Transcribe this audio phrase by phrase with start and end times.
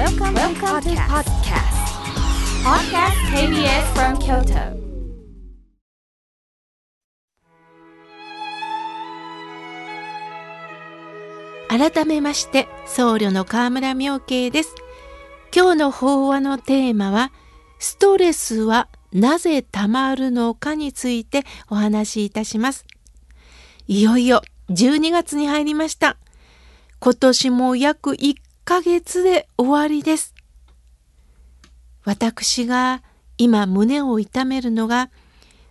[0.00, 1.76] Welcome, Welcome to podcast.
[2.64, 4.80] Podcast KBS from Kyoto.
[11.68, 14.74] 改めまして僧侶の河村明慶です
[15.54, 17.30] 今日の法話のテーマは
[17.78, 22.86] ストレスはなぜたまるのかについてお話しいたします
[23.86, 24.40] いよいよ
[24.70, 26.16] 12月に入りました
[27.00, 30.32] 今年も約1ヶ月で終わりです
[32.04, 33.02] 私が
[33.36, 35.10] 今胸を痛めるのが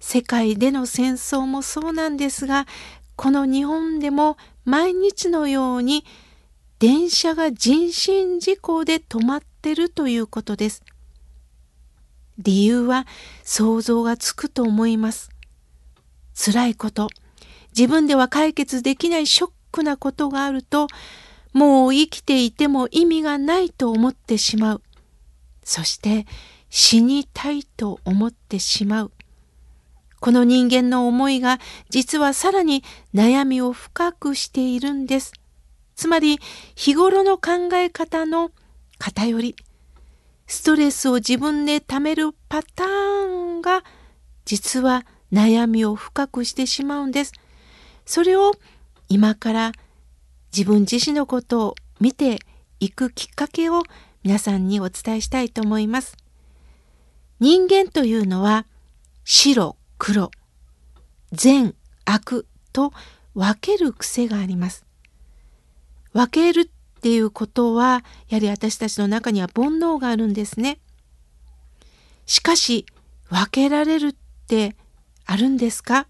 [0.00, 2.66] 世界での戦争もそうなんですが
[3.14, 6.04] この日本でも毎日のように
[6.80, 10.82] 電車が人身事故で止まってるということです。
[12.38, 13.06] 理由は
[13.44, 15.30] 想像がつくと思います。
[16.34, 17.08] 辛いこと、
[17.76, 20.88] 自分では解決できないショックなことがあると、
[21.52, 24.82] もう生きていても意味がないと思ってしまう。
[25.64, 26.26] そして
[26.70, 29.12] 死にたいと思ってしまう。
[30.20, 31.58] この人間の思いが
[31.90, 32.82] 実はさらに
[33.14, 35.32] 悩みを深くしているんです。
[35.94, 36.38] つまり
[36.74, 38.50] 日頃の考え方の
[38.98, 39.56] 偏り、
[40.46, 43.26] ストレスを自分で貯めるパター
[43.58, 43.84] ンが
[44.44, 47.32] 実は悩みを深くしてしまうんです。
[48.06, 48.52] それを
[49.08, 49.72] 今から
[50.52, 52.38] 自分自身のことを見て
[52.80, 53.82] いくきっかけを
[54.22, 56.16] 皆さんにお伝えしたいと思います。
[57.40, 58.66] 人間というのは
[59.24, 60.30] 白、黒
[61.32, 62.92] 善悪と
[63.34, 64.84] 分ける癖があります。
[66.12, 70.80] 分けるっていうことはやはり私たちの中には煩悩があるんですね。
[72.26, 72.86] しかし
[73.28, 74.14] 分けられるっ
[74.46, 74.74] て
[75.26, 76.06] あるんですか？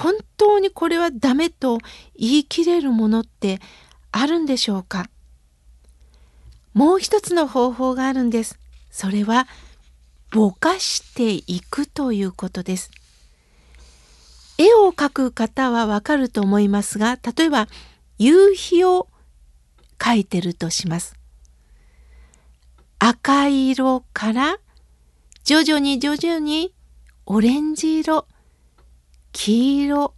[0.00, 1.78] 本当にこれはダメと
[2.18, 3.60] 言い切れるものって
[4.12, 5.10] あるんでしょうか？
[6.72, 8.58] もう一つの方法があるんです。
[8.90, 9.46] それは
[10.30, 12.90] ぼかしていくということです。
[14.56, 17.68] 絵を描く方はわかると思いますが、例えば
[18.18, 19.08] 夕日を
[19.98, 21.14] 描いてるとします。
[22.98, 24.58] 赤色から
[25.44, 26.72] 徐々に徐々に
[27.26, 28.26] オレンジ色、
[29.32, 30.14] 黄色、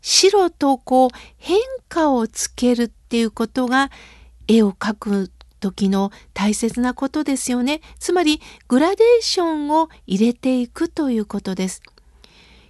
[0.00, 3.90] 白とこう変化をつけるっていうことが
[4.48, 7.80] 絵を描く時の大切なことですよね。
[7.98, 11.82] つまりグラデーションを入れていくということです。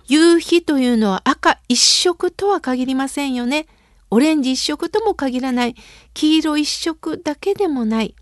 [0.06, 3.66] 夕日というのは赤一色とは限りませんよね。
[4.10, 5.74] オレンジ一色とも限らない。
[6.12, 8.14] 黄色一色だけでもない。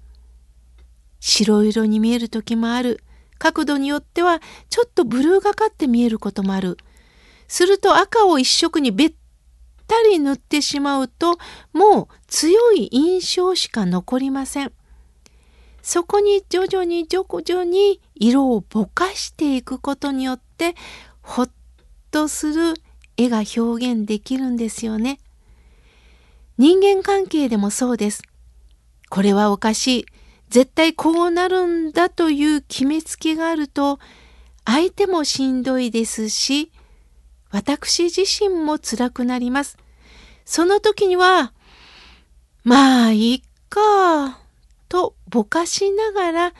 [1.18, 3.02] 白色に見える時もある。
[3.38, 6.76] 角度によってはちょっとブルーがかって見えることもある。
[7.50, 9.14] すると赤を一色にべっ
[9.88, 11.36] たり塗ってしまうと
[11.72, 14.72] もう強い印象しか残りません。
[15.82, 20.76] そこに徐々に徐々に色をぼかしていくことによって
[21.22, 21.50] ほっ
[22.12, 22.74] とする
[23.16, 23.60] 絵が表
[23.94, 25.18] 現できるんですよね。
[26.56, 28.22] 人間関係でもそうです。
[29.08, 30.06] これはおかしい。
[30.50, 33.98] 絶対こうなるんだという決めつけがあると
[34.64, 36.70] 相手もしんどいですし
[37.50, 39.76] 私自身も辛くなります。
[40.44, 41.52] その時には、
[42.64, 44.38] まあいいか、
[44.88, 46.52] とぼかしながら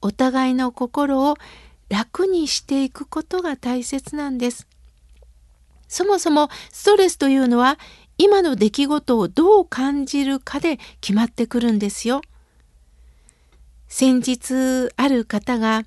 [0.00, 1.36] お互いの心を
[1.88, 4.66] 楽にしていくことが大切なんです。
[5.88, 7.78] そもそもストレスというのは
[8.18, 12.20] 今の出来事をどう感じるかで決まってくるんですよ。
[13.88, 15.84] 先日ある方が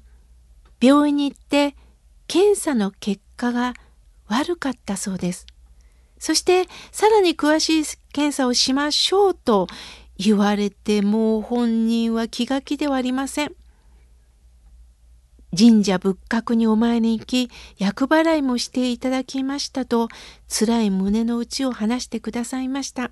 [0.82, 1.76] 病院に行って
[2.28, 3.74] 検査の結果が
[4.28, 5.46] 悪かったそうです。
[6.20, 9.68] そしてさらに詳しい検査をしましょうと
[10.18, 13.56] 言われても本人は気が気ではありません。
[15.58, 20.10] 神社仏閣にお参りに行き厄払いもしていただきましたと
[20.48, 23.12] 辛い胸の内を話してくださいました。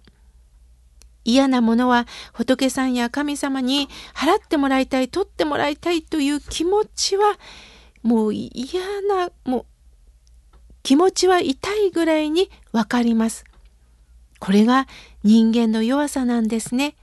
[1.23, 7.39] 嫌なものは仏さんや神様に払ってもらいたい取ってもらいたいという気持ちは
[8.03, 8.51] もう嫌
[9.07, 9.65] なもう
[10.85, 13.43] 気持ちは痛いぐらいにわかります。
[14.39, 14.85] これが
[15.23, 16.95] 人間の弱さなんですね。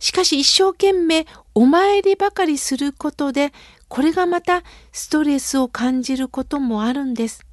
[0.00, 1.24] しかし一生懸命
[1.54, 3.52] お参りばかりすることで
[3.86, 7.46] これがまたストレスを感じることもあるんです。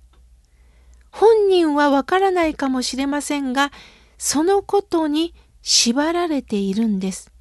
[1.11, 3.71] 本人はわからないかもしれませんが
[4.17, 7.31] そのことに縛られているんです。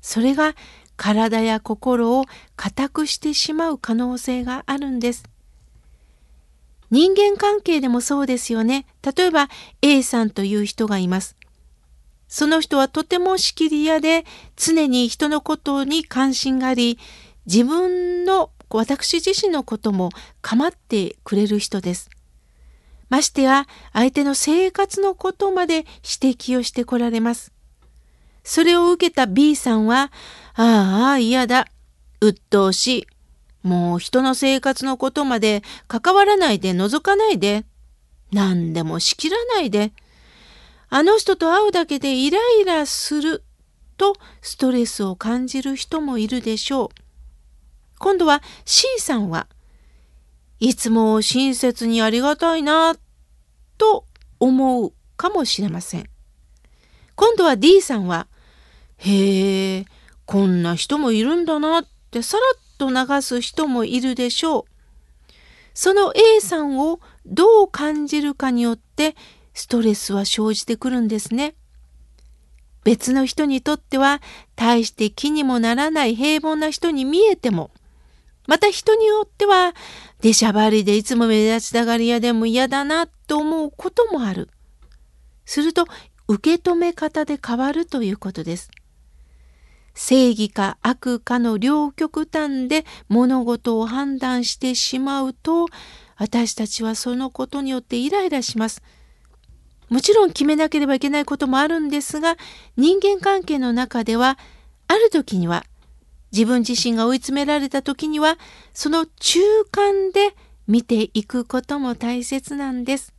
[0.00, 0.56] それが
[0.96, 2.24] 体や心を
[2.56, 5.22] 固くしてしまう可能性があるんです。
[6.94, 8.86] 人間関係でもそうですよね。
[9.02, 9.48] 例えば
[9.82, 11.34] A さんという人がいます。
[12.28, 14.24] その人はとても仕切り屋で
[14.54, 17.00] 常に人のことに関心があり
[17.46, 20.10] 自分の私自身のことも
[20.40, 22.10] 構ってくれる人です。
[23.08, 25.78] ましてや相手の生活のことまで
[26.22, 27.52] 指摘をしてこられます。
[28.44, 30.12] それを受けた B さんは、
[30.54, 31.66] ああ、嫌だ。
[32.20, 33.06] 鬱陶しい。
[33.64, 37.64] もう人の生活のことまで関わらないで覗かないで。
[38.30, 39.92] 何でも仕切らないで。
[40.90, 43.42] あの人と会うだけでイライラする
[43.96, 46.88] とストレスを感じる人もいるでしょう。
[47.98, 49.48] 今度は C さんは
[50.60, 52.96] いつも親切にありがたいな
[53.78, 54.04] と
[54.38, 56.08] 思うかもしれません。
[57.16, 58.26] 今度は D さんは
[58.98, 59.84] へえ
[60.26, 64.64] こんな人もいるんだなってさらっと流す人もいるでしょう。
[65.74, 69.16] その A さんをどう感じるかによって
[69.54, 71.54] ストレスは生じてくるんですね。
[72.84, 74.20] 別の人にとっては
[74.56, 77.70] 大して気にもならない平凡な人に見えても
[78.46, 79.74] また人によっては
[80.20, 84.50] 出しゃばりでいつも目立ちたがり屋でも嫌だなと思うこともある。
[85.46, 85.86] すると
[86.28, 88.70] 受け止め方で変わるということです。
[89.94, 95.66] 正義か悪かの両極端で物事を判断してしまうと
[96.16, 98.82] 私たちはそのことによってイライラします。
[99.88, 102.36] もちろん決めなければいけないこともあるんですが
[102.76, 104.38] 人間関係の中では
[104.88, 105.64] ある時には
[106.32, 108.38] 自分自身が追い詰められた時には
[108.72, 110.34] その中間で
[110.66, 113.14] 見ていくことも大切なんです。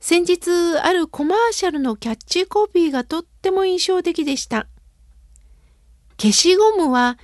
[0.00, 0.50] 先日
[0.82, 4.66] あるコマーシャルのキャッチコピーがとっても印象的でした。
[6.22, 7.18] 消しゴムは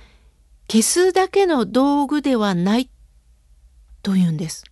[0.69, 2.89] 消すだけの道具ではない
[4.03, 4.65] というんです。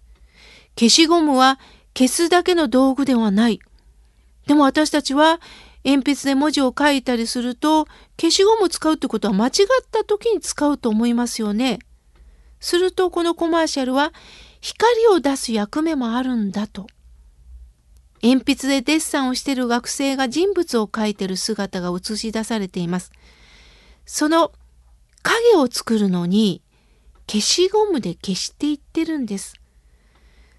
[0.77, 1.61] 消しゴムは
[1.97, 3.61] 消すだけの道具ではない。
[4.45, 5.39] でも私たちは
[5.85, 7.85] 鉛筆で文字を書いたりすると
[8.19, 9.53] 消しゴムを使うってことは間違っ
[9.89, 11.79] た時に使うと思いますよね。
[12.59, 14.11] するとこのコマーシャルは
[14.59, 16.87] 光を出す役目もあるんだと。
[18.21, 23.13] 鉛筆でデッサンをしている学生が人物を描いている姿が映し出されています。
[24.07, 24.53] その
[25.21, 26.63] 影を作るのに
[27.29, 29.53] 消しゴムで消していってるんです。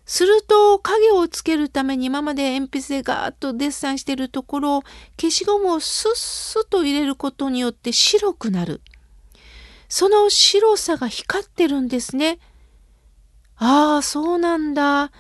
[0.04, 4.82] すると影をつけるために今まで鉛筆でガーッとデッサンしてるところを
[5.20, 8.82] 消しゴムをスッスッと入れることによって白くなる。
[9.88, 12.38] その白さが光ってるんですね。
[13.56, 15.10] ああ、そうなんだ。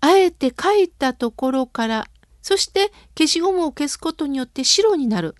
[0.00, 2.08] あえて書いたところから、
[2.42, 5.36] そして消しゴムを消すことによって白になる。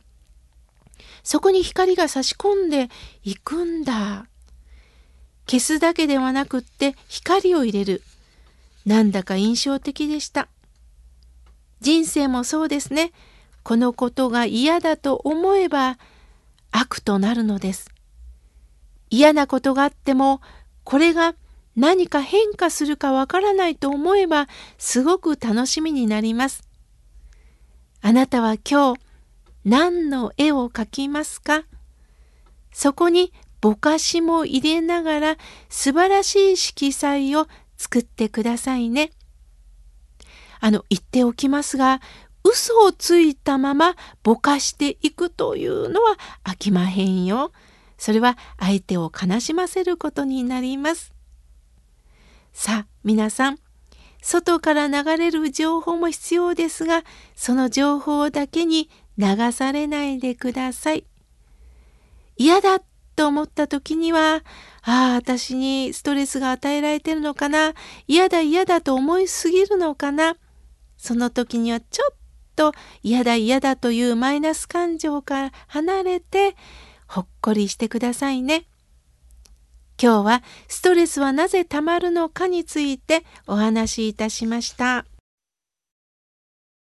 [1.28, 2.88] そこに光が差し込んで
[3.22, 4.24] いくんだ。
[5.46, 8.02] 消すだけではなくって光を入れる。
[8.86, 10.48] なんだか印象的でした。
[11.82, 13.12] 人生もそうですね。
[13.62, 15.98] このことが嫌だと思えば
[16.70, 17.90] 悪となるのです。
[19.10, 20.40] 嫌なことがあっても
[20.82, 21.34] これが
[21.76, 24.48] 何か変化するかわからないと思えば
[24.78, 26.66] すごく楽しみになります。
[28.00, 29.07] あなたは今日
[29.68, 31.64] 何の絵を描きますか？
[32.72, 35.36] そこにぼかしも入れながら
[35.68, 39.10] 素晴らしい色彩を作ってくださいね。
[40.60, 42.00] あの言っておきますが
[42.44, 47.52] 嘘をついたままぼかしていくというのは飽きまへんよ。
[47.98, 51.12] それは相手を悲しませることになります。
[52.54, 53.58] さあ皆さん
[54.22, 57.04] 外から流れる情報も必要ですが
[57.36, 58.88] その情報だけに
[59.18, 61.04] 流されないでください。
[62.36, 62.80] 嫌だ
[63.16, 64.44] と思った時には、
[64.82, 67.74] ああ、私にストレスが与えられてるのかな、
[68.06, 70.36] 嫌だ嫌だと思いすぎるのかな、
[70.96, 72.16] その時にはちょっ
[72.54, 72.72] と
[73.02, 76.54] 嫌だ嫌だというマイナス感情から離れて、
[77.08, 78.66] ほっこりしてくださいね。
[80.00, 85.04] 今日はストレスはなぜたまるのかについてお話しいたしました。